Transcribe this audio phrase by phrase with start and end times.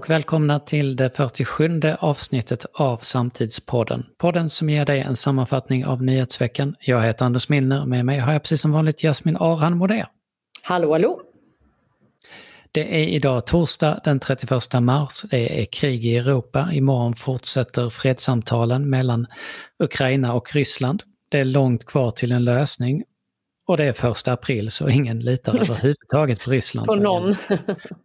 [0.00, 4.06] och välkomna till det 47 avsnittet av Samtidspodden.
[4.18, 6.76] Podden som ger dig en sammanfattning av nyhetsveckan.
[6.80, 10.04] Jag heter Anders Milner, med mig har jag precis som vanligt Jasmin Arhan Modé.
[10.62, 11.20] Hallå hallå!
[12.72, 15.22] Det är idag torsdag den 31 mars.
[15.30, 16.68] Det är krig i Europa.
[16.72, 19.26] Imorgon fortsätter fredssamtalen mellan
[19.78, 21.02] Ukraina och Ryssland.
[21.28, 23.04] Det är långt kvar till en lösning.
[23.66, 26.86] Och det är första april så ingen litar överhuvudtaget på Ryssland.
[26.86, 27.36] på någon.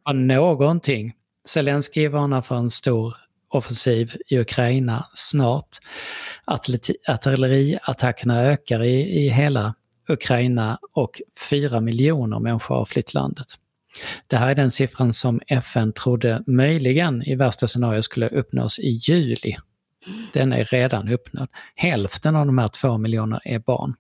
[0.04, 1.14] på någonting.
[1.46, 3.16] Zelensky varnar för en stor
[3.50, 5.78] offensiv i Ukraina snart.
[7.08, 9.76] Artilleriattackerna ökar i, i hela
[10.10, 13.48] Ukraina och fyra miljoner människor har flytt landet.
[14.28, 18.90] Det här är den siffran som FN trodde möjligen i värsta scenario skulle uppnås i
[18.90, 19.58] juli.
[20.34, 21.50] Den är redan uppnådd.
[21.76, 23.94] Hälften av de här två miljonerna är barn.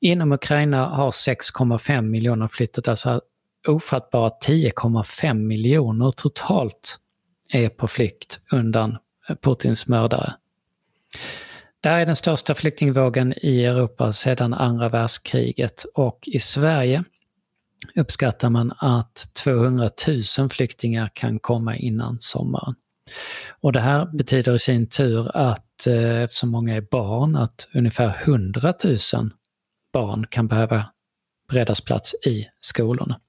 [0.00, 3.20] Inom Ukraina har 6,5 miljoner flyttat, alltså
[3.68, 6.98] ofattbara 10,5 miljoner totalt
[7.52, 8.98] är på flykt undan
[9.42, 10.34] Putins mördare.
[11.80, 17.04] Det här är den största flyktingvågen i Europa sedan andra världskriget och i Sverige
[17.96, 19.90] uppskattar man att 200
[20.38, 22.74] 000 flyktingar kan komma innan sommaren.
[23.60, 28.16] Och det här betyder i sin tur att, eh, eftersom många är barn, att ungefär
[28.24, 28.96] 100 000
[29.92, 30.84] barn kan behöva
[31.48, 33.20] beredas plats i skolorna.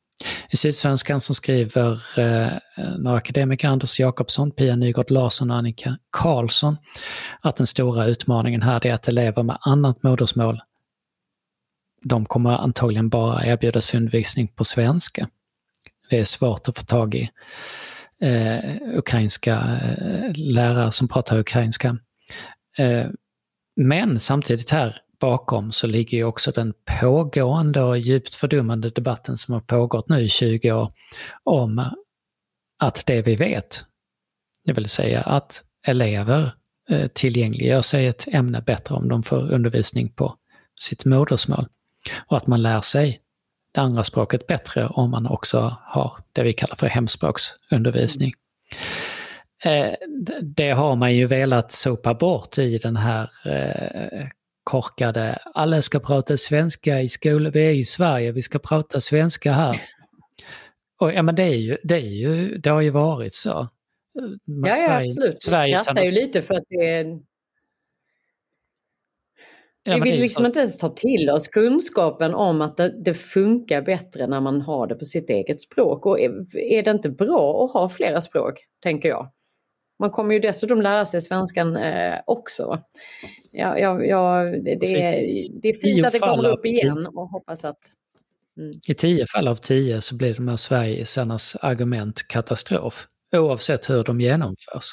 [0.49, 2.51] I Sydsvenskan som skriver eh,
[2.97, 6.77] några akademiker, Anders Jakobsson, Pia Nygård Larsson och Annika Karlsson,
[7.41, 10.61] att den stora utmaningen här är att elever med annat modersmål,
[12.03, 15.29] de kommer antagligen bara erbjudas undervisning på svenska.
[16.09, 17.29] Det är svårt att få tag i
[18.21, 21.97] eh, ukrainska eh, lärare som pratar ukrainska.
[22.77, 23.07] Eh,
[23.75, 29.53] men samtidigt här bakom så ligger ju också den pågående och djupt fördummande debatten som
[29.53, 30.93] har pågått nu i 20 år
[31.43, 31.85] om
[32.79, 33.83] att det vi vet,
[34.65, 36.51] det vill säga att elever
[36.89, 40.35] eh, tillgängliggör sig ett ämne bättre om de får undervisning på
[40.79, 41.65] sitt modersmål.
[42.27, 43.21] Och att man lär sig
[43.71, 48.33] det andra språket bättre om man också har det vi kallar för hemspråksundervisning.
[49.63, 49.93] Eh,
[50.41, 54.27] det har man ju velat sopa bort i den här eh,
[54.63, 59.51] korkade, alla ska prata svenska i skolan, vi är i Sverige, vi ska prata svenska
[59.51, 59.81] här.
[60.99, 63.67] Och ja men det är ju, det är ju, det har ju varit så.
[64.45, 65.41] Ja, ja absolut.
[65.41, 67.19] Sverige, vi skrattar ju lite för att det är
[69.83, 70.47] Ja, vi vill liksom så...
[70.47, 74.87] inte ens ta till oss kunskapen om att det, det, funkar bättre när man har
[74.87, 76.05] det på sitt eget språk.
[76.05, 79.31] Och är, är det inte bra att ha flera språk, tänker jag?
[79.99, 82.79] Man kommer ju dessutom lära sig svenskan eh, också.
[83.51, 87.29] Ja, ja, ja, det, det, är, det är fint att det kommer upp igen och
[87.29, 87.79] hoppas att...
[88.57, 88.79] Mm.
[88.87, 93.07] I tio fall av tio så blir de här Sverigesarnas argument katastrof.
[93.35, 94.85] Oavsett hur de genomförs.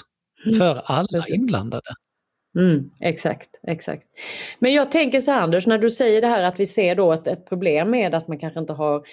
[0.47, 0.59] Mm.
[0.59, 1.91] För alla inblandade.
[2.59, 4.03] Mm, exakt, exakt.
[4.59, 7.13] Men jag tänker så här Anders, när du säger det här att vi ser då
[7.13, 9.07] ett, ett problem med att man kanske inte har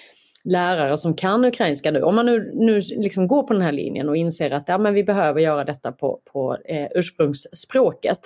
[0.44, 2.02] lärare som kan ukrainska nu.
[2.02, 4.94] Om man nu, nu liksom går på den här linjen och inser att ja, men
[4.94, 8.18] vi behöver göra detta på, på eh, ursprungsspråket.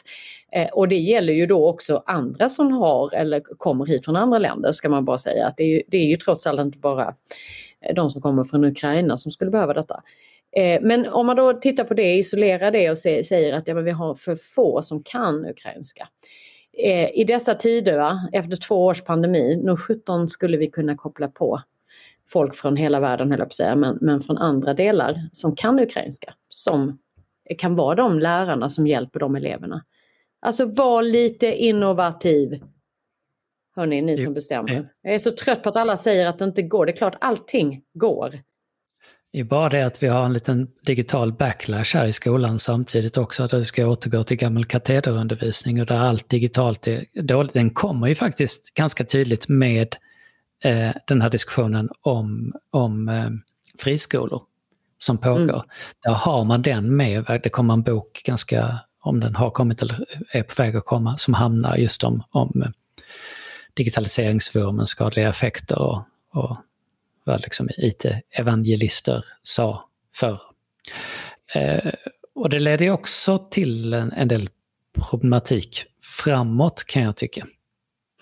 [0.52, 4.38] Eh, och det gäller ju då också andra som har eller kommer hit från andra
[4.38, 5.46] länder ska man bara säga.
[5.46, 7.14] att Det är ju, det är ju trots allt inte bara
[7.86, 10.02] eh, de som kommer från Ukraina som skulle behöva detta.
[10.56, 13.84] Eh, men om man då tittar på det, isolerar det och säger att ja, men
[13.84, 16.08] vi har för få som kan ukrainska.
[16.84, 21.28] Eh, I dessa tider, va, efter två års pandemi, nog 17 skulle vi kunna koppla
[21.28, 21.60] på
[22.28, 25.56] folk från hela världen, höll jag på att säga, men, men från andra delar som
[25.56, 26.34] kan ukrainska.
[26.48, 26.98] Som
[27.58, 29.84] kan vara de lärarna som hjälper de eleverna.
[30.40, 32.62] Alltså var lite innovativ.
[33.76, 34.88] Hörni, ni som bestämmer.
[35.02, 36.86] Jag är så trött på att alla säger att det inte går.
[36.86, 38.40] Det är klart, allting går.
[39.32, 43.16] Det är bara det att vi har en liten digital backlash här i skolan samtidigt
[43.16, 47.52] också, där vi ska återgå till gammal katederundervisning och där allt digitalt är dåligt.
[47.52, 49.96] Den kommer ju faktiskt ganska tydligt med
[50.64, 53.30] eh, den här diskussionen om, om eh,
[53.78, 54.42] friskolor
[54.98, 55.38] som pågår.
[55.40, 55.66] Mm.
[56.02, 60.06] Där har man den med, det kommer en bok ganska, om den har kommit eller
[60.32, 62.70] är på väg att komma, som handlar just om, om eh,
[63.74, 66.02] digitaliseringsvurmens skadliga effekter och,
[66.32, 66.56] och
[67.24, 70.40] vad liksom IT-evangelister sa förr.
[71.54, 71.92] Eh,
[72.34, 74.50] och det ledde också till en, en del
[75.10, 77.46] problematik framåt kan jag tycka.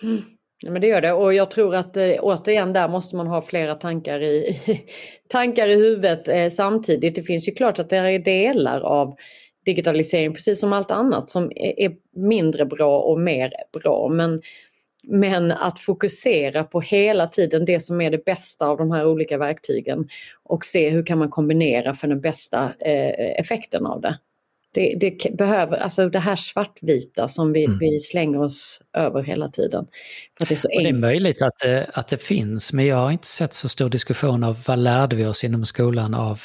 [0.03, 0.23] Mm.
[0.63, 3.41] Ja, men det gör det och jag tror att eh, återigen där måste man ha
[3.41, 4.59] flera tankar i,
[5.29, 7.15] tankar i huvudet eh, samtidigt.
[7.15, 9.15] Det finns ju klart att det är delar av
[9.65, 14.09] digitalisering precis som allt annat som är, är mindre bra och mer bra.
[14.09, 14.41] Men
[15.03, 19.37] Men att fokusera på hela tiden det som är det bästa av de här olika
[19.37, 20.07] verktygen
[20.43, 24.17] och se hur kan man kombinera för den bästa eh, effekten av det.
[24.77, 27.77] Det, det, behöver, alltså det här svartvita som vi, mm.
[27.79, 29.85] vi slänger oss över hela tiden.
[30.37, 32.95] För att det, är så det är möjligt att det, att det finns, men jag
[32.95, 36.41] har inte sett så stor diskussion av vad lärde vi oss inom skolan av,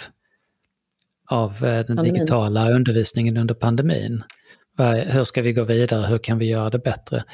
[1.31, 2.14] av eh, den pandemin.
[2.14, 4.23] digitala undervisningen under pandemin.
[5.06, 7.25] Hur ska vi gå vidare, hur kan vi göra det bättre?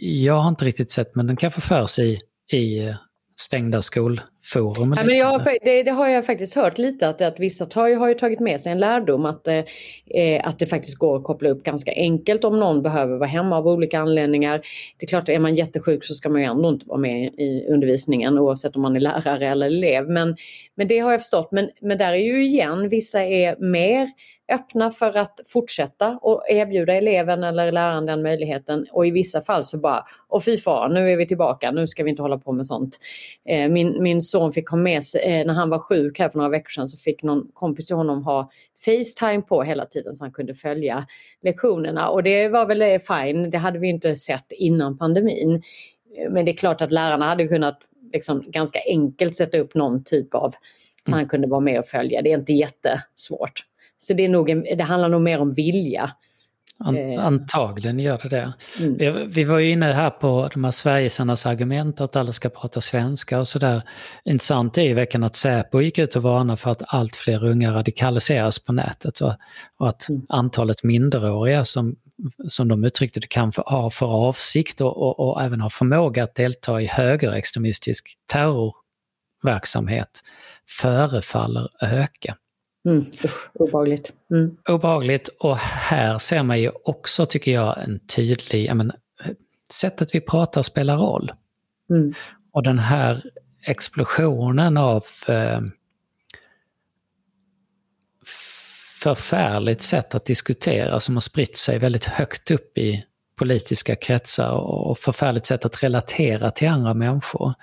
[0.00, 2.20] Jag har inte riktigt sett, men den kanske förs i,
[2.52, 2.94] i
[3.40, 3.82] stängda
[4.46, 4.94] skolforum?
[4.96, 8.08] Ja, men jag, det, det, har jag faktiskt hört lite att, att vissa tar, har
[8.08, 9.64] ju tagit med sig en lärdom att, eh,
[10.44, 13.66] att det faktiskt går att koppla upp ganska enkelt om någon behöver vara hemma av
[13.66, 14.58] olika anledningar.
[14.98, 17.66] Det är klart, är man jättesjuk så ska man ju ändå inte vara med i
[17.68, 20.08] undervisningen oavsett om man är lärare eller elev.
[20.08, 20.36] Men,
[20.74, 21.48] men det har jag förstått.
[21.52, 24.08] Men, men där är ju igen, vissa är mer
[24.52, 29.64] öppna för att fortsätta och erbjuda eleven eller läraren den möjligheten och i vissa fall
[29.64, 32.52] så bara, och fy fan, nu är vi tillbaka, nu ska vi inte hålla på
[32.52, 32.98] med sånt.
[33.48, 36.38] Eh, min, min son fick ha med sig, eh, när han var sjuk här för
[36.38, 38.50] några veckor sedan så fick någon kompis till honom ha
[38.84, 41.06] Facetime på hela tiden så han kunde följa
[41.42, 45.62] lektionerna och det var väl eh, fine, det hade vi inte sett innan pandemin.
[46.30, 47.78] Men det är klart att lärarna hade kunnat
[48.12, 50.54] liksom ganska enkelt sätta upp någon typ av
[51.06, 52.22] så han kunde vara med och följa.
[52.22, 53.64] Det är inte jättesvårt.
[53.98, 56.10] Så det, är nog en, det handlar nog mer om vilja.
[56.78, 57.26] An, eh.
[57.26, 58.52] antagligen gör det det.
[58.80, 59.30] Mm.
[59.30, 63.38] Vi var ju inne här på de här Sverigesarnas argument att alla ska prata svenska
[63.38, 63.82] och sådär.
[64.24, 67.74] Intressant är i veckan att Säpo gick ut och varnade för att allt fler unga
[67.74, 69.32] radikaliseras på nätet och,
[69.78, 70.22] och att mm.
[70.28, 71.96] antalet minderåriga som,
[72.48, 76.34] som de uttryckte det kan ha för avsikt och, och, och även ha förmåga att
[76.34, 80.22] delta i högerextremistisk terrorverksamhet
[80.68, 82.36] förefaller öka.
[82.86, 84.12] Mm, usch, obehagligt.
[84.30, 84.56] Mm.
[84.68, 88.92] Obehagligt och här ser man ju också, tycker jag, en tydlig, men,
[89.70, 91.32] sättet vi pratar spelar roll.
[91.90, 92.14] Mm.
[92.52, 93.22] Och den här
[93.66, 95.60] explosionen av eh,
[99.02, 103.04] förfärligt sätt att diskutera som har spritt sig väldigt högt upp i
[103.38, 107.54] politiska kretsar och förfärligt sätt att relatera till andra människor.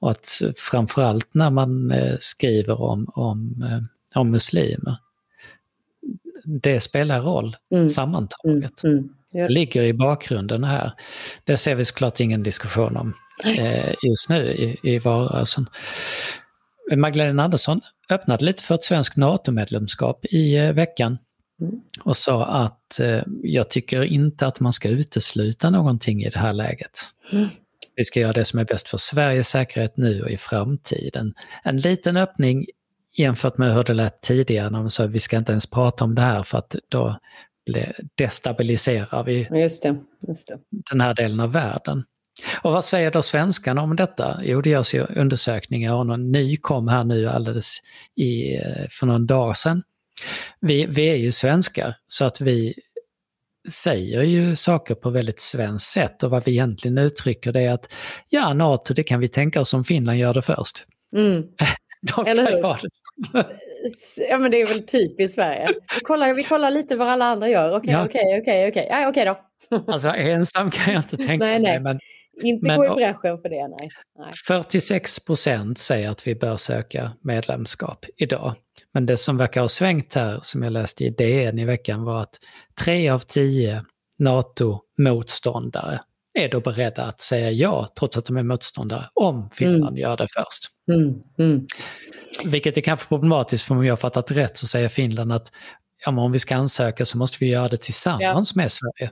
[0.00, 4.96] Och att framförallt när man eh, skriver om, om eh, om muslimer.
[6.62, 7.88] Det spelar roll mm.
[7.88, 8.84] sammantaget.
[8.84, 8.96] Mm.
[8.96, 9.08] Mm.
[9.32, 10.92] Det ligger i bakgrunden här.
[11.44, 13.14] Det ser vi såklart ingen diskussion om
[13.44, 15.66] eh, just nu i, i valrörelsen.
[16.96, 21.18] Magdalena Andersson öppnade lite för ett svenskt NATO-medlemskap i eh, veckan
[21.60, 21.80] mm.
[22.04, 26.52] och sa att eh, jag tycker inte att man ska utesluta någonting i det här
[26.52, 27.00] läget.
[27.32, 27.48] Mm.
[27.96, 31.34] Vi ska göra det som är bäst för Sveriges säkerhet nu och i framtiden.
[31.64, 32.66] En liten öppning
[33.18, 36.14] jämfört med hur det lät tidigare när de sa vi ska inte ens prata om
[36.14, 37.18] det här för att då
[38.14, 39.96] destabiliserar vi just det,
[40.28, 40.58] just det.
[40.90, 42.04] den här delen av världen.
[42.62, 44.40] Och vad säger då svenskarna om detta?
[44.42, 47.78] Jo, det görs ju undersökningar och någon ny kom här nu alldeles
[48.16, 49.82] i, eh, för någon dag sedan.
[50.60, 52.74] Vi, vi är ju svenskar så att vi
[53.70, 57.92] säger ju saker på väldigt svenskt sätt och vad vi egentligen uttrycker det är att
[58.28, 60.84] ja, NATO det kan vi tänka oss om Finland gör det först.
[61.16, 61.42] Mm.
[62.26, 62.78] Eller hur?
[64.30, 65.66] ja men det är väl typiskt Sverige.
[65.94, 67.76] Vi kollar, vi kollar lite vad alla andra gör.
[67.76, 69.06] Okej, okej, okej, okej.
[69.06, 69.38] okej då.
[69.92, 71.80] alltså ensam kan jag inte tänka nej, nej.
[71.80, 71.80] mig.
[71.80, 71.98] Men,
[72.42, 73.90] inte men, gå i bräschen för det, nej.
[74.18, 74.32] nej.
[74.46, 78.54] 46 procent säger att vi bör söka medlemskap idag.
[78.94, 82.22] Men det som verkar ha svängt här, som jag läste i DN i veckan, var
[82.22, 82.34] att
[82.84, 83.84] tre av tio
[84.18, 86.00] NATO-motståndare
[86.38, 89.96] är då beredda att säga ja, trots att de är motståndare, om Finland mm.
[89.96, 90.64] gör det först.
[90.92, 91.22] Mm.
[91.38, 91.66] Mm.
[92.44, 95.52] Vilket är kanske problematiskt, för om jag har fattat rätt så säger Finland att
[96.04, 98.62] ja, om vi ska ansöka så måste vi göra det tillsammans ja.
[98.62, 99.10] med Sverige.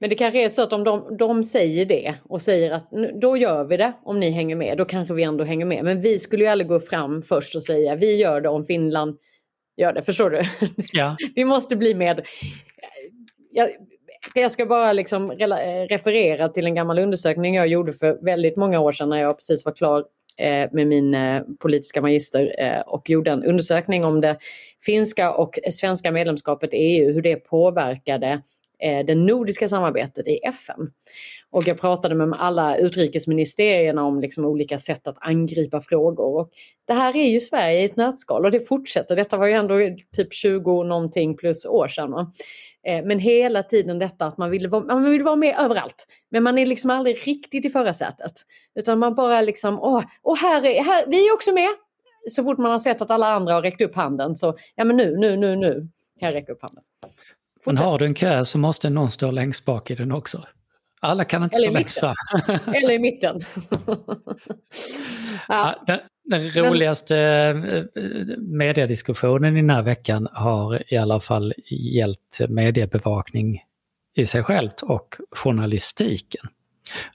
[0.00, 3.36] Men det kanske är så att om de, de säger det och säger att då
[3.36, 5.84] gör vi det om ni hänger med, då kanske vi ändå hänger med.
[5.84, 9.16] Men vi skulle ju aldrig gå fram först och säga vi gör det om Finland
[9.76, 10.42] gör det, förstår du?
[10.92, 11.16] Ja.
[11.34, 12.26] vi måste bli med.
[13.52, 13.70] Jag,
[14.34, 18.80] jag ska bara liksom eh, referera till en gammal undersökning jag gjorde för väldigt många
[18.80, 20.04] år sedan när jag precis var klar
[20.38, 22.52] eh, med min eh, politiska magister
[22.86, 24.38] och gjorde en undersökning om det
[24.86, 28.42] finska och svenska medlemskapet i EU, hur det påverkade
[29.06, 30.90] det nordiska samarbetet i FN.
[31.50, 36.40] Och jag pratade med alla utrikesministerierna om liksom olika sätt att angripa frågor.
[36.40, 36.50] Och
[36.86, 39.16] det här är ju Sverige i ett nötskal och det fortsätter.
[39.16, 39.74] Detta var ju ändå
[40.16, 42.10] typ 20 någonting plus år sedan.
[42.10, 42.30] Va?
[42.86, 46.06] Eh, men hela tiden detta att man vill, vara, man vill vara med överallt.
[46.30, 48.32] Men man är liksom aldrig riktigt i förarsätet.
[48.74, 51.68] Utan man bara liksom, åh, åh här, är, här, vi är också med.
[52.28, 54.96] Så fort man har sett att alla andra har räckt upp handen så, ja men
[54.96, 55.88] nu, nu, nu, nu
[56.20, 56.84] kan jag räcka upp handen.
[57.64, 57.80] Fortsätt.
[57.80, 60.44] Men har du en kö så måste någon stå längst bak i den också.
[61.00, 62.14] Alla kan inte Eller stå längst fram.
[62.74, 63.40] Eller i mitten.
[65.48, 68.02] Ja, den, den roligaste eh,
[68.38, 73.62] mediediskussionen i den här veckan har i alla fall gällt mediebevakning
[74.14, 76.42] i sig självt och journalistiken.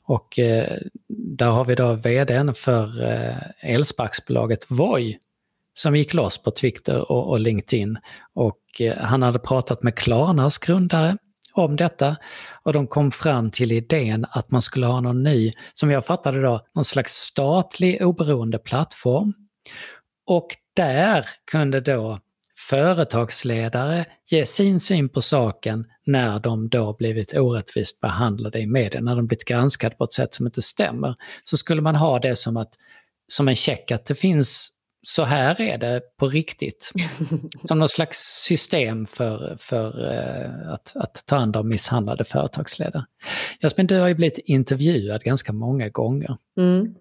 [0.03, 5.17] Och eh, där har vi då vdn för eh, elsparksbolaget Voi
[5.73, 7.97] som gick loss på Twitter och, och LinkedIn.
[8.33, 11.17] Och eh, han hade pratat med Klarnas grundare
[11.53, 12.17] om detta
[12.63, 16.41] och de kom fram till idén att man skulle ha någon ny, som jag fattade
[16.41, 19.33] då, någon slags statlig oberoende plattform.
[20.25, 22.19] Och där kunde då
[22.69, 29.15] företagsledare ge sin syn på saken när de då blivit orättvist behandlade i media, när
[29.15, 31.15] de blivit granskade på ett sätt som inte stämmer.
[31.43, 32.73] Så skulle man ha det som, att,
[33.27, 34.71] som en check att det finns
[35.03, 36.91] så här är det på riktigt.
[37.67, 38.17] Som någon slags
[38.47, 43.05] system för, för uh, att, att ta hand om misshandlade företagsledare.
[43.59, 46.95] Jasmin, du har ju blivit intervjuad ganska många gånger Mm.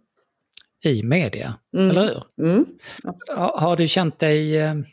[0.85, 1.91] i media, Mm.
[1.91, 2.47] eller hur?
[2.51, 2.67] Mm.
[3.37, 4.85] Har, har du känt dig, uh, har du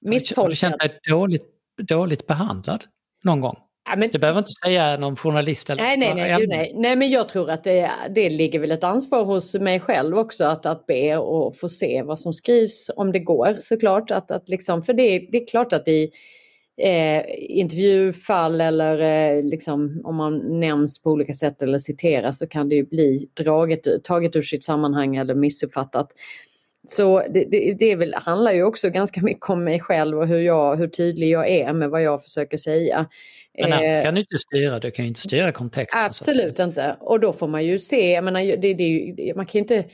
[0.00, 0.56] Misstolkad.
[0.58, 1.44] känt dig dåligt,
[1.82, 2.84] dåligt behandlad
[3.22, 3.56] någon gång?
[3.90, 5.82] Ja, men, Du behöver inte säga någon journalist eller...
[5.82, 6.72] nej, nej, nej, nej.
[6.74, 10.44] nej, men jag tror att det, det ligger väl ett ansvar hos mig själv också
[10.44, 14.10] att, att be och få se vad som skrivs om det går såklart.
[14.10, 16.10] Att, att liksom, för det, det är klart att i
[16.82, 22.68] eh, intervjufall eller eh, liksom, om man nämns på olika sätt eller citeras så kan
[22.68, 26.12] det ju bli draget, taget ur sitt sammanhang eller missuppfattat.
[26.88, 30.40] Så det, det, det väl, handlar ju också ganska mycket om mig själv och hur,
[30.40, 33.06] jag, hur tydlig jag är med vad jag försöker säga.
[33.58, 36.04] Men allt Eh, kan du inte styra, du kan ju inte styra kontexten.
[36.04, 36.96] Absolut inte.
[37.00, 39.84] Och då får man ju se, jag menar, det, det, man kan ju inte...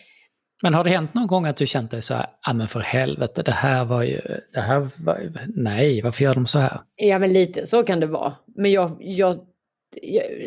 [0.63, 2.81] Men har det hänt någon gång att du känt dig så här, ja men för
[2.81, 4.21] helvete, det här var ju,
[4.53, 5.19] det här var
[5.55, 6.81] nej, varför gör de så här?
[6.97, 8.35] Ja men lite så kan det vara.
[8.57, 9.37] Men jag, jag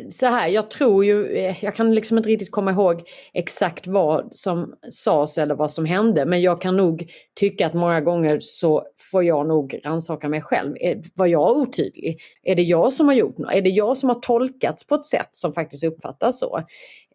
[0.09, 3.01] så här, jag tror ju, eh, jag kan liksom inte riktigt komma ihåg
[3.33, 6.25] exakt vad som sades eller vad som hände.
[6.25, 10.75] Men jag kan nog tycka att många gånger så får jag nog rannsaka mig själv.
[10.81, 12.21] Eh, var jag otydlig?
[12.43, 13.53] Är det jag som har gjort något?
[13.53, 16.57] Är det jag som har tolkats på ett sätt som faktiskt uppfattas så?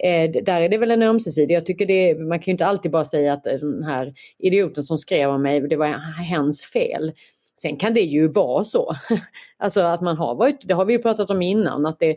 [0.05, 1.55] Eh, där är det väl en ömsesidig.
[1.55, 4.99] Jag tycker det, man kan ju inte alltid bara säga att den här idioten som
[4.99, 5.87] skrev om mig, det var
[6.23, 7.13] hens fel.
[7.57, 8.95] Sen kan det ju vara så.
[9.59, 12.17] alltså att man har varit, det har vi ju pratat om innan, att, det,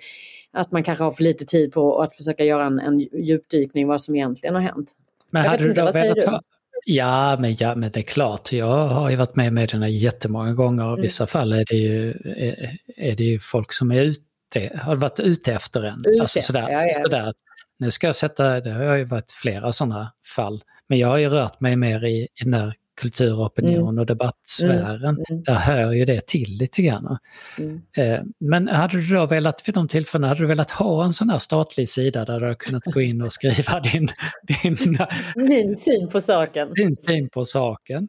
[0.51, 4.01] att man kanske har för lite tid på att försöka göra en, en djupdykning vad
[4.01, 4.91] som egentligen har hänt.
[5.31, 6.41] Men Jag hade du inte, då velat ha...
[6.85, 8.51] Ja men, ja, men det är klart.
[8.51, 11.01] Jag har ju varit med i medierna jättemånga gånger och i Mm.
[11.01, 15.19] vissa fall är det ju, är, är det ju folk som är ute, har varit
[15.19, 16.03] ute efter en.
[16.07, 17.03] Ute, alltså sådär, ja, ja.
[17.03, 17.33] sådär.
[17.79, 20.63] Nu ska jag sätta, det har ju varit flera sådana fall.
[20.87, 25.03] Men jag har ju rört mig mer i, i den där kultur, opinion och debattsfären.
[25.29, 25.43] Mm.
[25.43, 27.17] Där hör ju det till lite grann.
[27.57, 27.81] Mm.
[27.97, 31.29] Eh, Men hade du då velat vid de tillfällena, hade du velat ha en sån
[31.29, 34.07] här statlig sida där du hade kunnat gå in och skriva din,
[34.63, 34.97] din,
[35.35, 36.73] Min syn på saken.
[36.73, 38.07] din syn på saken?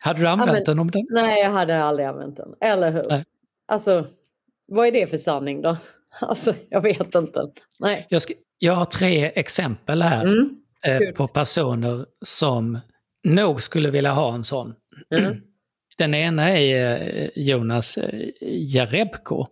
[0.00, 1.06] Hade du använt men- den om den?
[1.10, 2.48] Nej, jag hade aldrig använt den.
[2.60, 3.04] Eller hur?
[3.08, 3.24] Nej.
[3.68, 4.06] Alltså,
[4.66, 5.76] vad är det för sanning då?
[6.20, 7.40] Alltså, jag vet inte.
[7.78, 8.06] Nej.
[8.08, 10.56] Jag, ska, jag har tre exempel här Mm.
[10.86, 12.78] eh, på personer som
[13.24, 14.74] nog skulle vilja ha en sån.
[15.14, 15.36] Mm.
[15.98, 19.46] Den ena är eh, Jonas eh, Jarebko.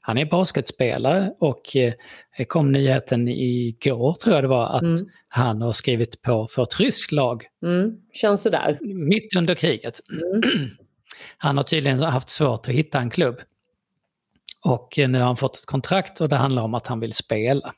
[0.00, 1.92] Han är basketspelare och eh,
[2.38, 4.96] det kom nyheten igår tror jag det var att Mm.
[5.28, 7.92] han har skrivit på för ett ryskt lag Mm.
[8.12, 8.78] Känns sådär.
[8.80, 10.00] mitt under kriget.
[10.12, 10.42] Mm.
[11.38, 13.40] Han har tydligen haft svårt att hitta en klubb.
[14.64, 17.12] Och eh, nu har han fått ett kontrakt och det handlar om att han vill
[17.12, 17.72] spela.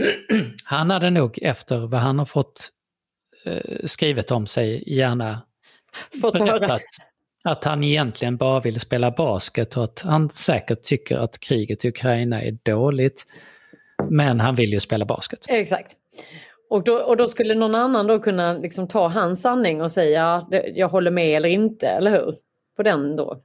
[0.64, 2.68] Han hade nog efter vad han har fått
[3.44, 5.42] eh, skrivet om sig gärna
[6.20, 6.80] Fått berättat
[7.44, 11.88] att han egentligen bara vill spela basket och att han säkert tycker att kriget i
[11.88, 13.26] Ukraina är dåligt.
[14.10, 15.46] Men han vill ju spela basket.
[15.48, 15.92] Exakt.
[16.70, 20.10] Och då, och då skulle någon annan då kunna liksom ta hans sanning och säga
[20.20, 22.34] "Ja, det- jag håller med eller inte, eller hur?
[22.76, 23.36] På den då.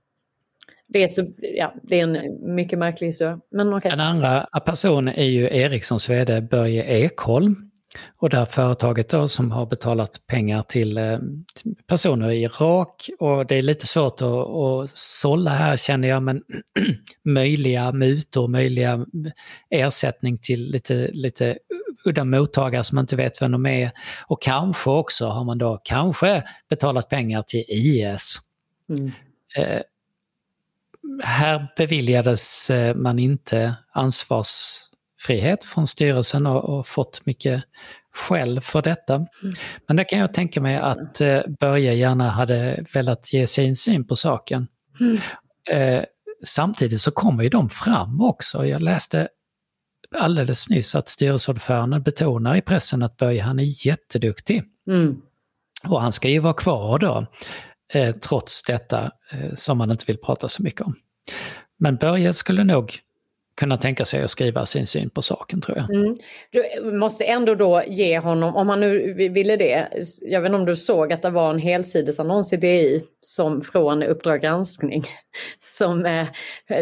[0.88, 3.40] Det är, så, ja, det är en mycket märklig historia.
[3.52, 3.92] Men okej.
[3.92, 7.69] Den andra personen är ju Ericssons vd Börje Ekholm.
[8.18, 11.20] Och det här företaget då som har betalat pengar till, eh,
[11.56, 13.10] till personer i Irak.
[13.20, 16.44] Och det är lite svårt att, att sålla här känner jag, men
[17.26, 19.06] möjliga mutor, möjliga
[19.70, 21.58] ersättning till lite, lite
[22.06, 23.92] udda mottagare som man inte vet vem de är.
[24.28, 28.38] Och kanske också har man då kanske betalat pengar till IS.
[28.90, 29.12] Mm.
[29.58, 29.82] Eh,
[31.24, 33.76] här beviljades eh, man inte
[35.20, 37.64] ansvarsfrihet från styrelsen och, och fått mycket
[38.14, 39.26] skäll för detta.
[39.88, 44.08] Men det kan jag tänka mig att eh, Börje gärna hade velat ge sin syn
[44.08, 44.68] på saken.
[45.00, 45.18] Mm.
[45.70, 46.04] Eh,
[46.46, 48.66] samtidigt så kommer ju de fram också.
[48.66, 49.28] Jag läste
[50.18, 54.64] alldeles nyss att styrelseordföranden betonar i pressen att Börje han är jätteduktig.
[54.88, 55.22] Mm.
[55.88, 57.26] Och han ska ju vara kvar då,
[57.94, 60.96] eh, trots detta eh, som man inte vill prata så mycket om.
[61.80, 63.00] Men Börje skulle nog
[63.60, 65.96] kunna tänka sig att skriva sin syn på saken tror jag.
[65.96, 66.18] Mm.
[66.52, 69.88] Du måste ändå då ge honom, om han nu ville det,
[70.22, 74.04] jag vet inte om du såg att det var en helsidesannons i DI som från
[74.04, 75.04] Uppdrag granskning
[75.60, 76.28] som eh,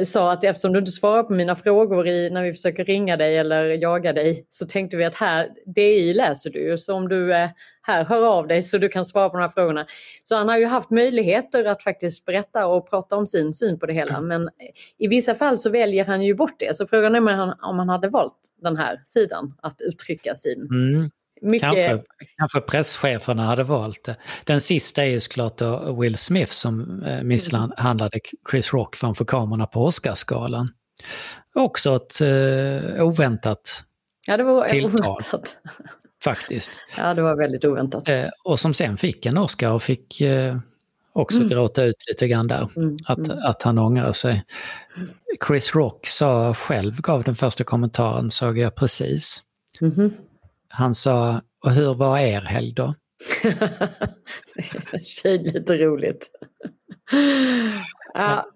[0.03, 3.37] sa att eftersom du inte svarar på mina frågor i, när vi försöker ringa dig
[3.37, 7.33] eller jaga dig så tänkte vi att här, DI läser du ju så om du
[7.33, 7.49] eh,
[7.87, 9.85] här, hör av dig så du kan svara på de här frågorna.
[10.23, 13.85] Så han har ju haft möjligheter att faktiskt berätta och prata om sin syn på
[13.85, 14.21] det hela.
[14.21, 14.49] Men
[14.97, 16.75] i vissa fall så väljer han ju bort det.
[16.75, 20.61] Så frågan är om han, om han hade valt den här sidan att uttrycka sin
[20.61, 21.09] mm.
[21.41, 21.61] Mycket...
[21.61, 22.03] Kanske,
[22.37, 24.15] kanske presscheferna hade valt det.
[24.45, 25.61] Den sista är ju såklart
[26.01, 28.19] Will Smith som eh, misshandlade
[28.51, 30.69] Chris Rock framför kamerorna på Oscarsgalan.
[31.55, 33.83] Också ett eh, oväntat
[34.27, 35.17] ja, det var tilltal.
[36.23, 36.71] Faktiskt.
[36.97, 38.09] Ja, det var väldigt oväntat.
[38.09, 40.57] Eh, och som sen fick en Oscar och fick eh,
[41.13, 41.49] också mm.
[41.49, 42.69] gråta ut lite grann där.
[42.77, 42.97] Mm.
[43.07, 43.37] Att, mm.
[43.43, 44.43] att han ångrar sig.
[45.47, 49.41] Chris Rock sa själv, gav den första kommentaren, såg jag precis.
[49.81, 50.11] Mm.
[50.69, 52.93] Han sa, och hur var er helg då?
[55.05, 56.29] Tjej, lite roligt.
[58.13, 58.47] ja.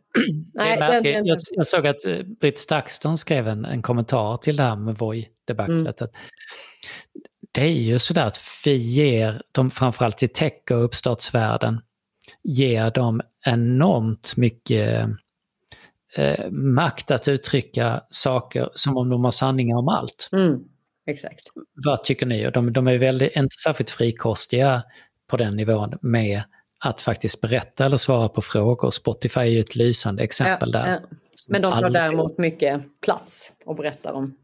[0.53, 4.56] Nej, den, den, jag, jag, såg att eh, Britt Stakston skrev en, en kommentar till
[4.56, 6.01] det här med Voi-debaclet.
[6.01, 6.12] Mm
[7.51, 11.81] det är ju sådär att vi ger dem, framförallt i tech och uppstartsvärlden,
[12.43, 15.08] ger dem enormt mycket
[16.15, 20.29] eh, makt att uttrycka saker som om de har sanningar om allt.
[20.31, 20.60] Mm,
[21.08, 21.41] exakt.
[21.86, 22.51] Vad tycker ni?
[22.51, 24.84] De, de är väldigt, inte särskilt frikostiga
[25.27, 26.43] på den nivån med
[26.79, 28.91] att faktiskt berätta eller svara på frågor.
[28.91, 30.91] Spotify är ju ett lysande exempel ja, där.
[30.91, 31.17] Ja.
[31.48, 34.36] Men de tar däremot mycket plats och berättar om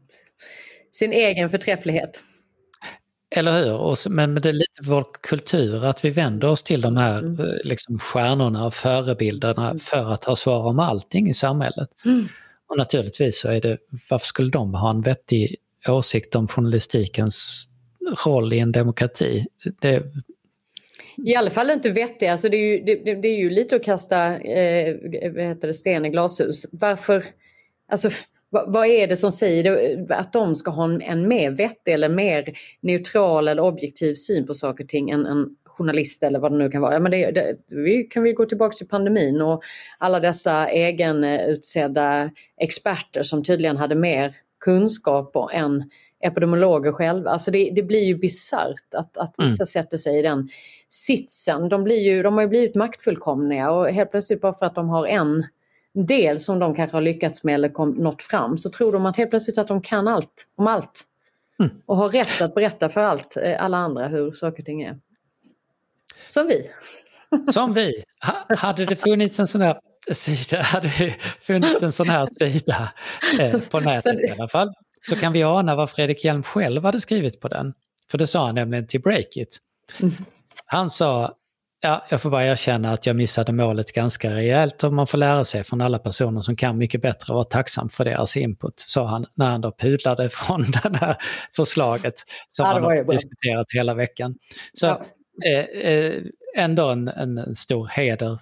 [0.92, 2.22] sin egen förträfflighet.
[3.30, 3.74] Eller hur?
[3.74, 7.40] Och, men det är lite vår kultur att vi vänder oss till de här mm.
[7.40, 9.78] Eh, liksom, stjärnorna och förebilderna mm.
[9.78, 11.88] för att ha svar om allting i samhället.
[12.04, 12.24] Mm.
[12.68, 13.78] Och naturligtvis så är det,
[14.10, 15.56] varför skulle de ha en vettig
[15.88, 17.68] åsikt om journalistikens
[18.26, 19.46] roll i en demokrati?
[19.80, 20.02] Det,
[21.26, 23.84] i alla fall inte vettig, alltså det, är ju, det, det är ju lite att
[23.84, 24.96] kasta eh,
[25.34, 26.66] vad heter det, sten i glashus.
[26.72, 27.24] Varför,
[27.92, 28.10] alltså
[28.50, 33.48] vad är det som säger att de ska ha en, mer vettig eller mer neutral
[33.48, 36.82] eller objektiv syn på saker och ting än en journalist eller vad det nu kan
[36.82, 36.92] vara.
[36.92, 39.62] Ja, men det, det, vi kan vi gå tillbaka till pandemin och
[39.98, 42.30] alla dessa egenutsedda
[42.60, 44.34] experter som tydligen hade mer
[44.64, 47.30] kunskaper än epidemiologer själva.
[47.30, 49.66] Alltså det, det blir ju bisarrt att, att vissa mm.
[49.66, 50.48] sätter sig i den
[50.88, 51.68] sitsen.
[51.68, 54.88] De, blir ju, de har ju blivit maktfullkomliga och helt plötsligt bara för att de
[54.88, 55.44] har en
[55.94, 59.16] del som de kanske har lyckats med eller kom, nått fram så tror de att
[59.16, 61.04] helt plötsligt att de kan allt om allt.
[61.60, 61.82] Mm.
[61.86, 64.98] Och har rätt att berätta för allt, eh, alla andra hur saker och ting är.
[66.28, 66.70] Som vi.
[67.52, 68.04] Som vi.
[68.26, 69.80] Ha, hade det funnits en sån här
[70.12, 72.92] sida, hade det funnits en sån här sida
[73.38, 74.72] eh, på nätet i alla fall,
[75.08, 77.74] så kan vi ana vad Fredrik Hjelm själv hade skrivit på den.
[78.10, 79.58] För det sa han nämligen till Breakit.
[80.00, 80.14] Mm.
[80.66, 81.34] Han sa
[81.80, 85.44] Ja, jag får bara erkänna att jag missade målet ganska rejält och man får lära
[85.44, 89.06] sig från alla personer som kan mycket bättre och vara tacksam för deras input, sa
[89.06, 91.16] han när han då pudlade från det här
[91.56, 92.14] förslaget
[92.50, 94.34] som ja, man har diskuterat hela veckan.
[94.74, 95.02] Så ja.
[95.46, 96.22] eh, eh,
[96.56, 98.38] ändå en, en stor heder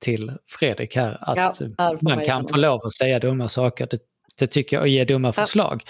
[0.00, 3.98] till Fredrik här, att ja, man kan få lov att säga dumma saker, det,
[4.38, 5.84] det tycker jag, och ge dumma förslag.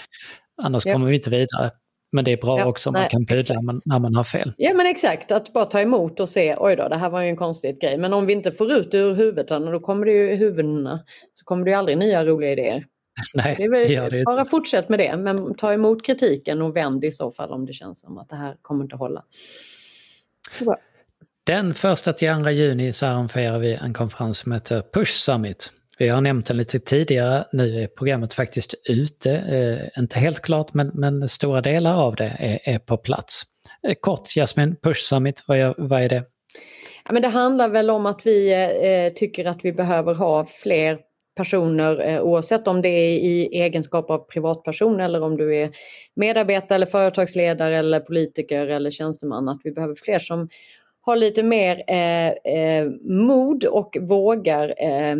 [0.61, 1.71] Annars kommer vi inte vidare.
[2.13, 4.53] Men det är bra ja, också om man kan pudla när man har fel.
[4.57, 7.29] Ja men exakt, att bara ta emot och se oj då det här var ju
[7.29, 7.97] en konstig grej.
[7.97, 10.97] Men om vi inte får ut det ur huvudet då kommer det ju i huvudena
[11.33, 12.85] så kommer det ju aldrig nya roliga idéer.
[13.33, 14.23] Nej, det är väl, det det.
[14.23, 17.73] Bara fortsätt med det men ta emot kritiken och vänd i så fall om det
[17.73, 19.23] känns som att det här kommer inte hålla.
[21.43, 25.71] Den första till andra juni så arrangerar vi en konferens som heter Push Summit.
[25.97, 29.31] Vi har nämnt den lite tidigare, nu är programmet faktiskt ute.
[29.31, 33.43] Eh, inte helt klart, men, men stora delar av det är, är på plats.
[33.87, 36.23] Eh, kort Jasmin, Push Summit, vad är, vad är det?
[37.05, 40.99] Ja, men det handlar väl om att vi eh, tycker att vi behöver ha fler
[41.35, 45.71] personer eh, oavsett om det är i egenskap av privatperson eller om du är
[46.15, 49.49] medarbetare eller företagsledare eller politiker eller tjänsteman.
[49.49, 50.49] Att vi behöver fler som
[51.01, 55.15] har lite mer eh, eh, mod och vågar eh,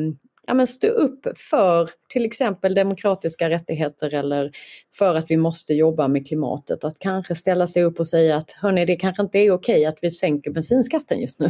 [0.48, 4.52] ja, men stå upp för till exempel demokratiska rättigheter eller
[4.94, 6.84] för att vi måste jobba med klimatet.
[6.84, 9.98] Att kanske ställa sig upp och säga att hörni, det kanske inte är okej att
[10.02, 11.50] vi sänker bensinskatten just nu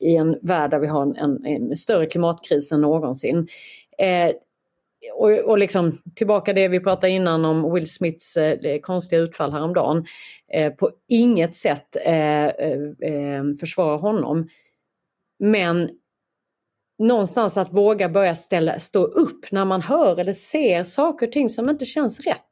[0.00, 3.48] i en värld där vi har en, en, en större klimatkris än någonsin.
[3.98, 4.30] Eh,
[5.14, 10.04] och, och liksom tillbaka det vi pratade innan om Will Smiths eh, konstiga utfall häromdagen.
[10.52, 14.48] Eh, på inget sätt eh, eh, eh försvara honom.
[15.38, 15.90] Men
[16.98, 21.48] någonstans att våga börja ställa, stå upp när man hör eller ser saker och ting
[21.48, 22.48] som inte känns rätt.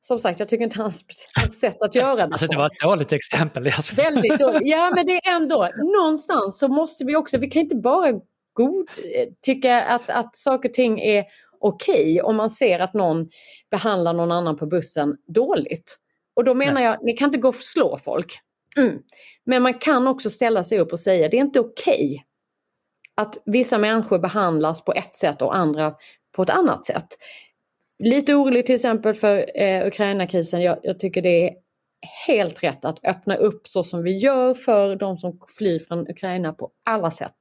[0.00, 1.04] Som sagt, jag tycker inte hans,
[1.34, 3.70] hans sätt att göra det Alltså det var ett dåligt exempel.
[3.96, 4.62] Väldigt dåligt.
[4.64, 8.12] Ja, men det är ändå, någonstans så måste vi också, vi kan inte bara
[8.52, 8.88] god,
[9.42, 11.24] tycka att, att saker och ting är
[11.60, 13.28] okej okay om man ser att någon
[13.70, 15.96] behandlar någon annan på bussen dåligt.
[16.36, 16.84] Och då menar Nej.
[16.84, 18.38] jag, ni kan inte gå och slå folk.
[18.76, 18.98] Mm.
[19.46, 22.18] Men man kan också ställa sig upp och säga, det är inte okej okay
[23.16, 25.94] att vissa människor behandlas på ett sätt och andra
[26.36, 27.06] på ett annat sätt.
[27.98, 30.62] Lite orolig till exempel för eh, Ukraina-krisen.
[30.62, 31.54] Jag, jag, tycker det är
[32.26, 36.52] helt rätt att öppna upp så som vi gör för de som flyr från Ukraina
[36.52, 37.34] på alla sätt.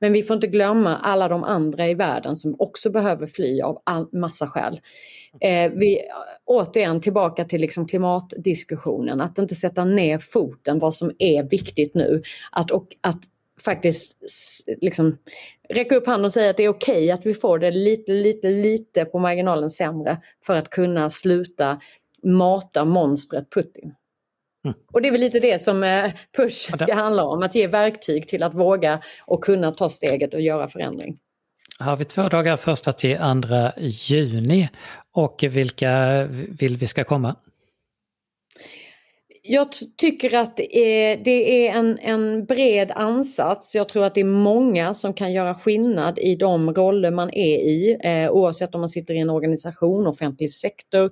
[0.00, 3.82] Men vi får inte glömma alla de andra i världen som också behöver fly av
[3.84, 4.80] all, massa skäl.
[5.40, 6.00] Eh, vi,
[6.44, 12.22] återigen tillbaka till liksom klimatdiskussionen, att inte sätta ner foten vad som är viktigt nu.
[12.52, 13.20] Att, och, att
[13.66, 14.16] faktiskt
[14.80, 15.16] liksom,
[15.68, 18.12] räcka upp handen och säga att det är okej okay att vi får det lite,
[18.12, 21.80] lite, lite på marginalen sämre för att kunna sluta
[22.22, 23.94] mata monstret Putin.
[24.64, 24.76] Mm.
[24.92, 28.28] Och det är väl lite det som eh, Push ska handla om, att ge verktyg
[28.28, 31.18] till att våga och kunna ta steget och göra förändring.
[31.78, 34.68] Har vi två dagar första till andra juni
[35.12, 37.36] och vilka vill vi ska komma?
[39.48, 43.74] Jag tycker att det är, det är en, en bred ansats.
[43.74, 47.56] Jag tror att det är många som kan göra skillnad i de roller man är
[47.56, 51.10] i, eh, oavsett om man sitter i en organisation, offentlig sektor,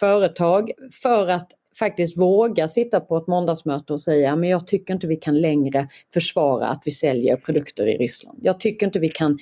[0.00, 0.70] företag,
[1.02, 5.16] för att faktiskt våga sitta på ett måndagsmöte och säga men jag tycker inte vi
[5.16, 8.38] kan längre försvara att vi säljer produkter i Ryssland.
[8.42, 9.38] Jag tycker inte vi kan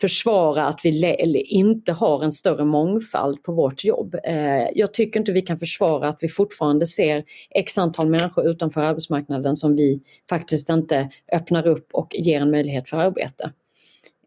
[0.00, 4.14] försvara att vi inte har en större mångfald på vårt jobb.
[4.24, 8.80] Eh, jag tycker inte vi kan försvara att vi fortfarande ser x antal människor utanför
[8.80, 13.50] arbetsmarknaden som vi faktiskt inte öppnar upp och ger en möjlighet för arbete.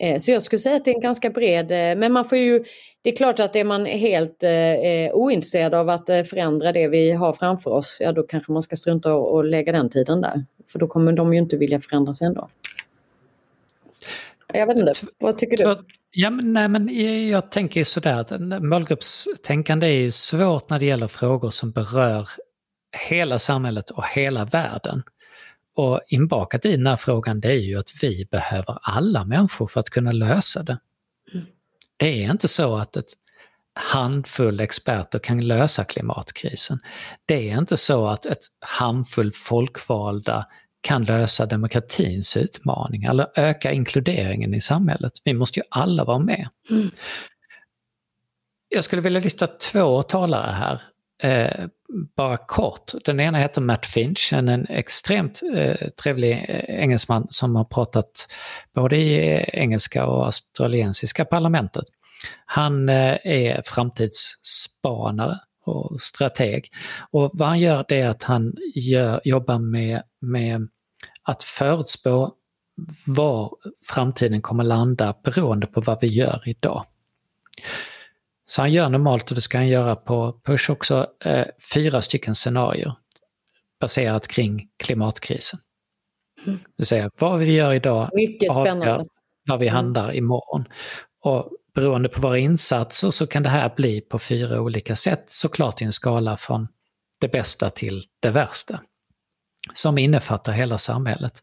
[0.04, 2.38] Eh, så jag skulle säga att det är en ganska bred, eh, men man får
[2.38, 2.64] ju,
[3.02, 7.34] det är klart att är man helt eh, ointresserad av att förändra det vi har
[7.34, 10.46] framför oss, ja då kanske man ska strunta och, och lägga den tiden där.
[10.72, 12.50] För då kommer de ju inte vilja förändra sig ändå.
[14.54, 15.84] Jag vet inte, vad tycker du?
[16.12, 16.88] Ja, men, nej, men
[17.30, 22.28] jag tänker sådär att målgruppstänkande är ju svårt när det gäller frågor som berör
[23.10, 25.04] hela samhället och hela världen.
[25.76, 29.80] Och inbakat i den här frågan det är ju att vi behöver alla människor för
[29.80, 30.78] att kunna lösa det.
[31.34, 31.46] Mm.
[31.98, 33.14] Det är inte så att ett
[33.74, 36.80] handfull experter kan lösa klimatkrisen.
[37.26, 40.48] Det är inte så att ett handfull folkvalda
[40.82, 45.14] kan lösa demokratins utmaningar eller öka inkluderingen i samhället.
[45.24, 46.50] Vi måste ju alla vara med.
[46.70, 46.92] Mm.
[48.70, 50.82] Jag skulle vilja lyfta två talare här
[51.24, 51.66] Eh,
[52.18, 52.92] bara kort.
[53.06, 58.28] Den ena heter Matt Finch, en extremt eh, trevlig eh, engelsman som har pratat
[58.76, 61.86] både i eh, engelska och australiensiska parlamentet.
[62.46, 66.68] Han eh, är framtidsspanare och strateg.
[67.12, 70.68] Och vad han gör det är att han gör, jobbar med, med
[71.24, 72.34] att förutspå
[73.08, 73.56] var
[73.90, 76.86] framtiden kommer landa beroende på vad vi gör idag.
[78.56, 82.36] Så han gör normalt, och det ska han göra på Push också, eh, fyra stycken
[82.36, 82.96] scenarier
[83.80, 85.60] baserat kring klimatkrisen.
[86.46, 86.58] Mm.
[86.58, 89.06] Det vill säga vad vi gör idag Mycket spännande.
[89.50, 89.76] vad vi mm.
[89.76, 90.16] handlar mm.
[90.16, 90.66] imorgon.
[91.24, 95.82] Och beroende på våra insatser så kan det här bli på fyra olika sätt, såklart
[95.82, 96.68] i en skala från
[97.20, 98.82] det bästa till det värsta.
[99.74, 101.42] Som innefattar hela samhället.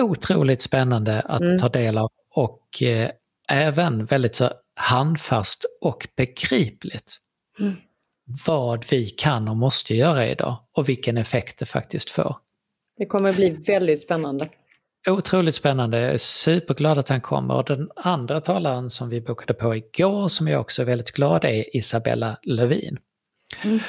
[0.00, 1.58] Otroligt spännande att mm.
[1.58, 3.10] ta del av och eh,
[3.48, 7.16] även väldigt så handfast och begripligt.
[7.58, 7.76] Mm.
[8.46, 12.36] Vad vi kan och måste göra idag och vilken effekt det faktiskt får.
[12.98, 14.48] Det kommer bli väldigt spännande.
[15.08, 16.00] Otroligt spännande.
[16.00, 17.54] Jag är superglad att han kommer.
[17.54, 21.44] Och den andra talaren som vi bokade på igår som jag också är väldigt glad
[21.44, 22.98] är Isabella Lövin.
[23.64, 23.80] Mm.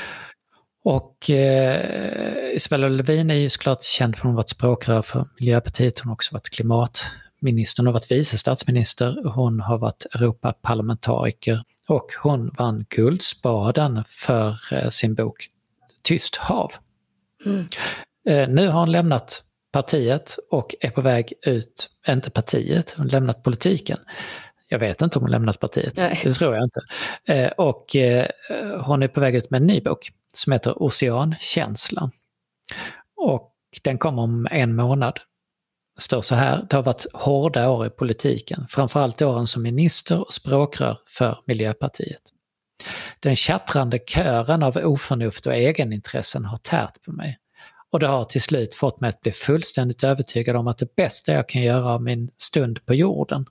[0.83, 5.99] Och eh, Isabella Lövin är ju såklart känd för att hon varit språkrör för Miljöpartiet.
[5.99, 7.05] Hon har också varit klimat
[7.39, 14.89] Ministern har varit vice statsminister, hon har varit Europaparlamentariker och hon vann Guldspaden för eh,
[14.89, 15.47] sin bok
[16.03, 16.71] Tyst hav.
[17.45, 17.67] Mm.
[18.27, 23.11] Eh, nu har hon lämnat partiet och är på väg ut, inte partiet, hon har
[23.11, 23.97] lämnat politiken.
[24.67, 26.21] Jag vet inte om hon lämnat partiet, Nej.
[26.23, 26.79] det tror jag inte.
[27.25, 27.85] Eh, och
[28.85, 32.11] hon är på väg ut med en ny bok som heter Oceankänslan.
[33.15, 35.19] Och den kommer om en månad.
[35.99, 40.33] Står så här, det har varit hårda år i politiken, framförallt åren som minister och
[40.33, 42.21] språkrör för Miljöpartiet.
[43.19, 47.37] Den tjattrande kören av oförnuft och egenintressen har tärt på mig.
[47.91, 51.31] Och det har till slut fått mig att bli fullständigt övertygad om att det bästa
[51.31, 53.45] jag kan göra av min stund på jorden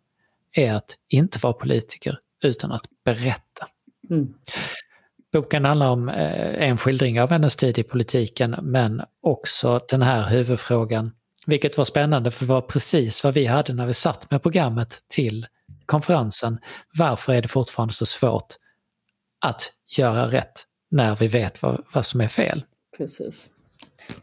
[0.53, 3.67] är att inte vara politiker utan att berätta.
[4.11, 4.35] Mm.
[5.33, 10.29] Boken handlar om eh, en skildring av hennes tid i politiken men också den här
[10.29, 11.13] huvudfrågan,
[11.49, 15.03] vilket var spännande för det var precis vad vi hade när vi satt med programmet
[15.09, 15.47] till
[15.87, 16.59] konferensen.
[16.95, 18.55] Varför är det fortfarande så svårt
[19.41, 22.65] att göra rätt när vi vet vad, vad som är fel?
[22.99, 23.51] Precis.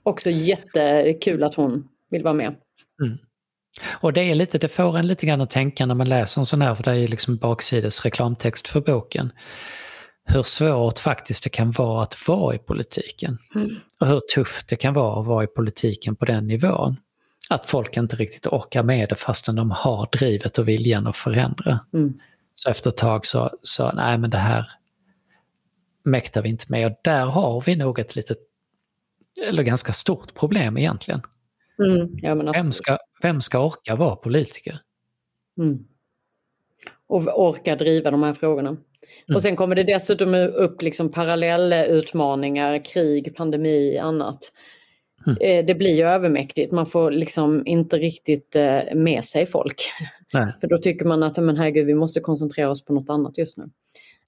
[0.04, 2.56] Också jättekul att hon vill vara med.
[3.02, 3.18] Mm.
[3.88, 6.46] Och det är lite, det får en lite grann att tänka när man läser en
[6.46, 9.32] sån här, för det är ju liksom baksides reklamtext för boken.
[10.26, 13.38] Hur svårt faktiskt det kan vara att vara i politiken.
[13.56, 13.70] Mm.
[14.00, 16.98] Och hur tufft det kan vara att vara i politiken på den nivån.
[17.50, 21.80] Att folk inte riktigt orkar med det fastän de har drivet och viljan att förändra.
[21.94, 22.20] Mm.
[22.56, 24.66] Så efter ett tag så, så, nej men det här
[26.04, 26.92] mäktar vi inte med.
[26.92, 28.38] Och där har vi nog ett litet,
[29.48, 31.22] eller ganska stort problem egentligen.
[31.86, 34.80] Mm, ja, vem, ska, vem ska orka vara politiker?
[35.58, 35.86] Mm.
[37.08, 38.70] Och orka driva de här frågorna.
[38.70, 39.36] Mm.
[39.36, 44.40] Och sen kommer det dessutom upp liksom parallellutmaningar, krig, pandemi, annat.
[45.28, 45.38] Mm.
[45.42, 49.82] Eh, det blir ju övermäktigt, man får liksom inte riktigt eh, med sig folk.
[50.34, 50.54] Nej.
[50.62, 53.58] För då tycker man att men herregud, vi måste koncentrera oss på något annat just
[53.58, 53.70] nu.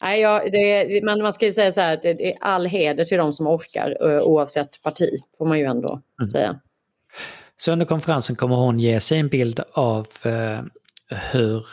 [0.01, 3.17] Nej, ja, det, man, man ska ju säga så här det är all heder till
[3.17, 6.29] de som orkar eh, oavsett parti, får man ju ändå mm.
[6.29, 6.59] säga.
[7.57, 10.59] Så under konferensen kommer hon ge sig en bild av eh,
[11.31, 11.65] hur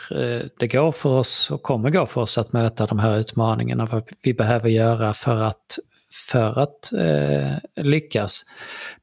[0.59, 4.03] det går för oss och kommer gå för oss att möta de här utmaningarna, vad
[4.23, 5.79] vi behöver göra för att,
[6.29, 8.45] för att eh, lyckas.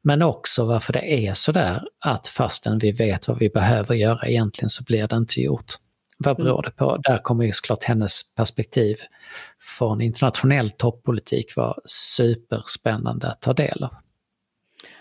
[0.03, 4.71] Men också varför det är sådär att fastän vi vet vad vi behöver göra egentligen
[4.71, 5.73] så blir det inte gjort.
[6.19, 6.63] Vad beror mm.
[6.65, 6.97] det på?
[6.97, 8.97] Där kommer ju såklart hennes perspektiv
[9.79, 13.91] från internationell toppolitik vara superspännande att ta del av.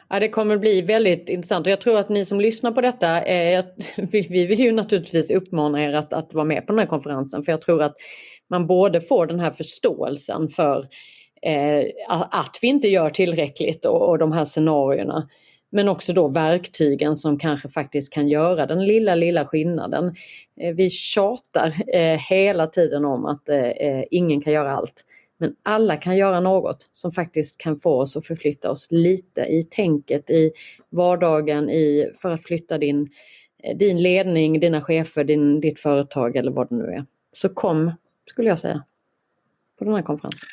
[0.10, 3.21] Ja, det kommer bli väldigt intressant och jag tror att ni som lyssnar på detta,
[3.21, 3.65] eh,
[3.97, 7.52] vi vill ju naturligtvis uppmana er att, att vara med på den här konferensen för
[7.52, 7.95] jag tror att
[8.50, 10.86] man både får den här förståelsen för
[11.41, 11.86] eh,
[12.30, 15.27] att vi inte gör tillräckligt och, och de här scenarierna.
[15.71, 20.15] Men också då verktygen som kanske faktiskt kan göra den lilla, lilla skillnaden.
[20.62, 25.06] Eh, vi tjatar eh, hela tiden om att eh, eh ingen kan göra allt.
[25.38, 29.63] Men alla kan göra något som faktiskt kan få oss att förflytta oss lite i
[29.63, 30.51] tänket, i
[30.89, 33.10] vardagen, i, för att flytta din,
[33.63, 37.06] eh, din ledning, dina chefer, din, ditt företag eller vad det nu är.
[37.32, 37.91] Så kom,
[38.30, 38.84] skulle jag säga,
[39.80, 40.47] på den här konferensen.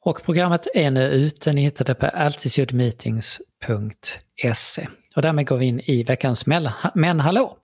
[0.00, 4.88] Och programmet är nu ute, ni hittar det på altitudemeetings.se.
[5.16, 6.46] Och därmed går vi in i veckans
[6.94, 7.58] Men hallå!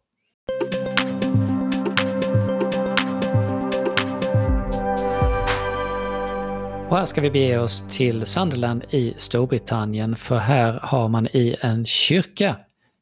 [6.94, 11.57] Och här ska vi bege oss till Sunderland i Storbritannien för här har man i
[11.61, 12.57] en kyrka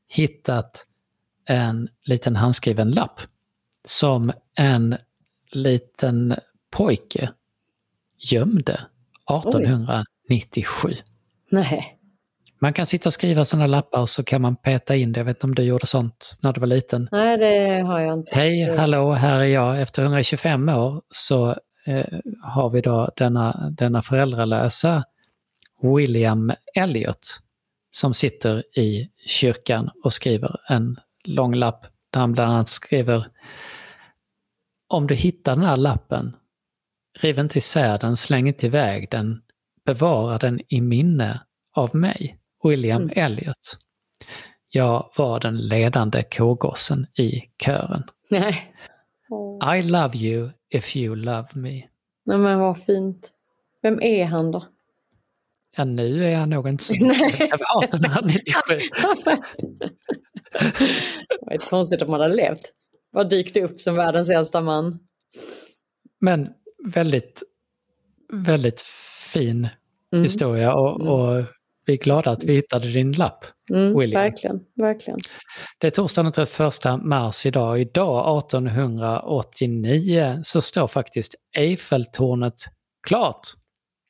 [0.09, 0.87] hittat
[1.49, 3.21] en liten handskriven lapp
[3.85, 4.97] som en
[5.51, 6.35] liten
[6.71, 7.31] pojke
[8.18, 8.81] gömde
[9.30, 10.88] 1897.
[10.88, 10.98] Oj.
[11.50, 11.98] Nej.
[12.61, 15.20] Man kan sitta och skriva sådana lappar och så kan man peta in det.
[15.20, 17.08] Jag vet inte om du gjorde sånt när du var liten?
[17.12, 18.35] Nej, det har jag inte.
[18.35, 19.82] Hej, hallå, här är jag.
[19.82, 21.50] Efter 125 år så
[21.87, 22.06] eh,
[22.42, 25.04] har vi då denna, denna föräldralösa
[25.82, 27.40] William Elliot
[27.90, 33.26] som sitter i kyrkan och skriver en lång lapp där han bland annat skriver
[34.88, 36.37] Om du hittar den här lappen,
[37.20, 39.42] riv inte isär den, släng inte iväg den,
[39.87, 41.40] bevara den i minne
[41.77, 43.14] av mig, William mm.
[43.16, 43.79] Elliot.
[44.68, 48.03] Jag var den ledande kårgossen i kören.
[48.31, 48.75] Nej.
[49.29, 49.77] Oh.
[49.77, 51.88] I love you if you love me.
[52.25, 53.31] Nej men vad fint.
[53.83, 54.66] Vem är han då?
[55.77, 57.40] Ja nu är han nog inte så mycket.
[57.40, 58.79] 1897.
[61.29, 62.70] det var inte konstigt om han hade levt.
[63.11, 64.98] Vad dykt upp som världens äldsta man.
[66.20, 66.48] Men
[66.85, 67.42] väldigt,
[68.33, 68.81] väldigt
[69.33, 69.68] fin
[70.12, 70.23] mm.
[70.23, 71.12] historia och, mm.
[71.12, 71.45] och
[71.87, 74.23] vi är glada att vi hittade din lapp, mm, William.
[74.23, 75.18] Verkligen, verkligen.
[75.79, 77.81] Det är torsdagen den 31 mars idag.
[77.81, 82.55] Idag 1889 så står faktiskt Eiffeltornet
[83.07, 83.49] klart.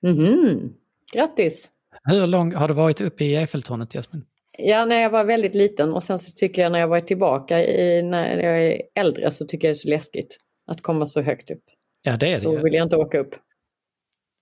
[0.06, 0.72] Mm,
[1.12, 1.70] grattis!
[2.04, 4.24] Hur lång har du varit uppe i Eiffeltornet, Jasmin?
[4.58, 7.64] Ja, när jag var väldigt liten och sen så tycker jag när jag var tillbaka
[7.64, 11.22] i, när jag är äldre så tycker jag det är så läskigt att komma så
[11.22, 11.64] högt upp.
[12.02, 13.34] Ja, det är det Då vill jag inte åka upp.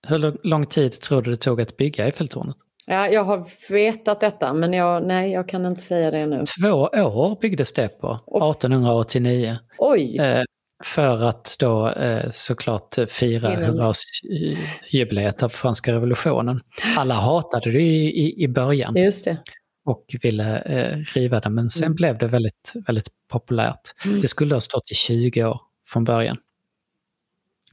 [0.07, 2.55] Hur lång tid tror du det tog att bygga Eiffeltornet?
[2.85, 6.43] Ja, jag har vetat detta men jag, nej, jag kan inte säga det nu.
[6.61, 9.57] Två år byggdes det på, 1889.
[9.77, 10.17] Oj!
[10.17, 10.43] Eh,
[10.83, 16.59] för att då eh, såklart fira 100-årsjubileet av franska revolutionen.
[16.97, 19.37] Alla hatade det i, i, i början Just det.
[19.85, 21.95] och ville eh, riva det men sen Mm.
[21.95, 23.81] blev det väldigt, väldigt populärt.
[24.05, 24.21] Mm.
[24.21, 26.37] Det skulle ha stått i 20 år från början.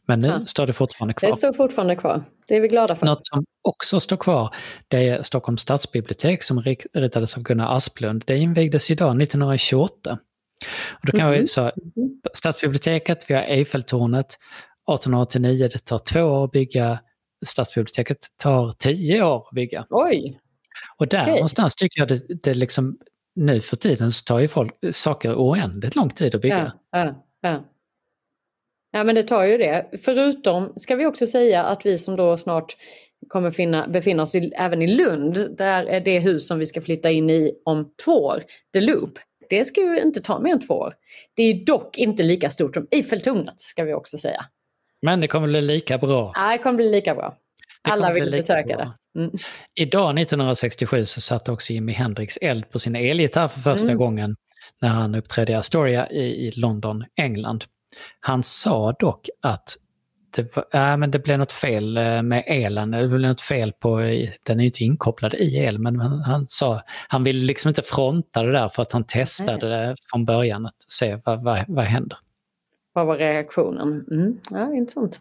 [0.09, 0.47] Men nu Ja.
[0.47, 1.31] står det fortfarande kvar.
[1.31, 2.25] Det står fortfarande kvar.
[2.49, 3.07] Det är vi glada för.
[3.07, 4.55] Något som också står kvar
[4.89, 6.63] det är Stockholms stadsbibliotek som
[6.95, 8.25] ritades av Gunnar Asplund.
[8.27, 10.19] Det invigdes idag 1928.
[11.01, 11.47] Och då kan vi Mhm.
[11.47, 11.73] så Mhm.
[12.35, 14.27] Stadsbiblioteket, vi har Eiffeltornet,
[14.91, 16.99] 1889, det tar två år att bygga.
[17.47, 19.87] Stadsbiblioteket tar tio år att bygga.
[19.91, 20.41] Oj!
[20.97, 21.33] Och där Okej.
[21.35, 22.99] någonstans tycker jag det, det liksom,
[23.35, 26.73] nu för tiden så tar ju folk saker oändligt lång tid att bygga.
[26.91, 27.65] Ja, ja, ja.
[28.99, 29.87] Ja, men det tar ju det.
[30.05, 32.77] Förutom ska vi också säga att vi som då snart
[33.29, 36.81] kommer finna, befinna oss i, även i Lund, där är det hus som vi ska
[36.81, 38.43] flytta in i om två år,
[38.75, 39.19] The Loop.
[39.51, 40.93] Det ska ju inte ta mer än två år.
[41.37, 44.45] Det är dock inte lika stort som Eiffeltornet, ska vi också säga.
[45.03, 46.33] Men det kommer bli lika bra.
[46.37, 47.37] Nej, det kommer bli lika bra.
[47.83, 48.93] Alla vill besöka bra.
[49.15, 49.21] det.
[49.21, 49.31] Mm.
[49.81, 53.99] Idag 1967 så satte också Jimi Hendrix eld på sin elgitarr för första Mm.
[53.99, 54.35] gången
[54.81, 57.65] när han uppträdde i Astoria i, i London, England.
[58.21, 59.77] Han sa dock att
[60.31, 63.73] det, var, äh, men det blev något fel eh, med elen, det blev något fel
[63.73, 63.99] på,
[64.43, 67.83] den är ju inte inkopplad i el, men han, han sa, han ville liksom inte
[67.83, 71.85] fronta det där för att han testade det från början att se vad, vad, vad
[71.85, 72.19] händer.
[72.93, 74.05] Vad var reaktionen?
[74.11, 74.41] Mm.
[74.51, 75.21] Ja, intressant.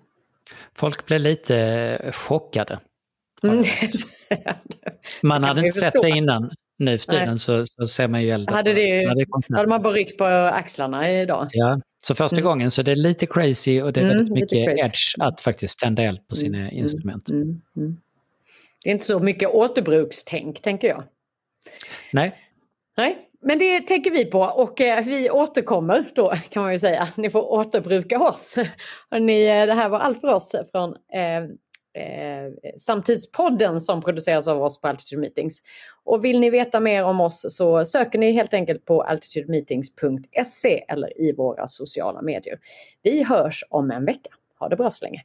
[0.75, 2.79] Folk blev lite chockade.
[3.43, 3.63] Mm.
[5.23, 6.51] Man hade inte sett det innan.
[6.79, 8.55] Nu för tiden så, så ser man ju elden.
[8.55, 11.47] Hade det- kom Hade man bara ryckt på axlarna idag?
[11.51, 12.45] Ja, så första Mm.
[12.45, 15.79] gången så det är lite crazy och det är Mm, väldigt mycket edge att faktiskt
[15.79, 17.29] tända eld på sina Mm, instrument.
[17.29, 17.97] Mm, mm.
[18.83, 21.03] Det är inte så mycket återbrukstänk, tänker jag.
[22.11, 22.35] Nej,
[22.97, 27.07] Nej, men det tänker vi på och eh, vi återkommer då kan man ju säga.
[27.17, 28.55] Ni får återbruka oss.
[29.19, 31.49] Ni, eh, det här var allt för oss från eh,
[31.97, 35.61] eh, Samtidspodden som produceras av oss på Altitude Meetings.
[36.03, 41.21] Och vill ni veta mer om oss så söker ni helt enkelt på altitudemeetings.se eller
[41.21, 42.59] i våra sociala medier.
[43.03, 44.29] Vi hörs om en vecka.
[44.59, 45.21] Ha det bra så länge.